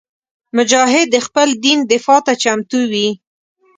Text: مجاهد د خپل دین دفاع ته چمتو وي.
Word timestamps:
مجاهد 0.57 1.07
د 1.11 1.15
خپل 1.25 1.47
دین 1.65 1.79
دفاع 1.91 2.19
ته 2.25 2.33
چمتو 2.43 2.79
وي. 2.91 3.09